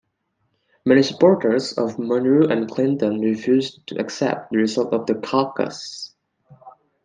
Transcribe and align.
Many 0.83 1.03
supporters 1.03 1.73
of 1.73 1.99
Monroe 1.99 2.47
and 2.47 2.67
Clinton 2.67 3.19
refused 3.19 3.85
to 3.85 3.99
accept 4.01 4.49
the 4.49 4.57
result 4.57 4.95
of 4.95 5.05
the 5.05 5.13
caucus. 5.13 6.15